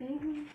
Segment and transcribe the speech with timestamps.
[0.00, 0.46] 嗯